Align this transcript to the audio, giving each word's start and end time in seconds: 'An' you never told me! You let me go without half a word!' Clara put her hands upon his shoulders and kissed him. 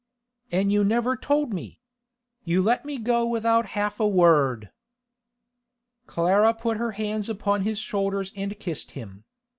'An' 0.51 0.71
you 0.71 0.83
never 0.83 1.15
told 1.15 1.53
me! 1.53 1.79
You 2.43 2.63
let 2.63 2.85
me 2.85 2.97
go 2.97 3.23
without 3.27 3.67
half 3.77 3.99
a 3.99 4.07
word!' 4.07 4.71
Clara 6.07 6.55
put 6.55 6.77
her 6.77 6.93
hands 6.93 7.29
upon 7.29 7.61
his 7.61 7.77
shoulders 7.77 8.33
and 8.35 8.59
kissed 8.59 8.93
him. 8.93 9.25